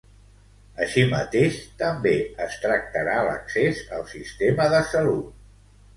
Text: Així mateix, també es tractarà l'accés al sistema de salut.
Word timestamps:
Així 0.85 1.01
mateix, 1.11 1.59
també 1.83 2.13
es 2.45 2.57
tractarà 2.65 3.19
l'accés 3.29 3.85
al 3.99 4.07
sistema 4.17 4.71
de 4.77 4.85
salut. 4.95 5.33